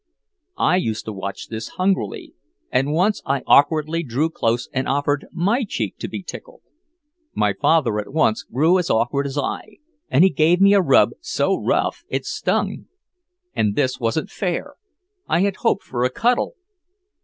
I 0.57 0.77
used 0.77 1.05
to 1.05 1.13
watch 1.13 1.49
this 1.49 1.67
hungrily, 1.77 2.33
and 2.71 2.91
once 2.91 3.21
I 3.23 3.43
awkwardly 3.45 4.01
drew 4.01 4.31
close 4.31 4.67
and 4.73 4.87
offered 4.87 5.27
my 5.31 5.63
cheek 5.63 5.99
to 5.99 6.07
be 6.07 6.23
tickled. 6.23 6.61
My 7.35 7.53
father 7.53 7.99
at 7.99 8.11
once 8.11 8.41
grew 8.41 8.79
as 8.79 8.89
awkward 8.89 9.27
as 9.27 9.37
I, 9.37 9.77
and 10.09 10.23
he 10.23 10.31
gave 10.31 10.59
me 10.59 10.73
a 10.73 10.81
rub 10.81 11.11
so 11.19 11.55
rough 11.55 12.03
it 12.09 12.25
stung. 12.25 12.87
And 13.53 13.75
this 13.75 13.99
wasn't 13.99 14.31
fair 14.31 14.73
I 15.27 15.41
had 15.41 15.57
hoped 15.57 15.83
for 15.83 16.03
a 16.03 16.09
cuddle. 16.09 16.55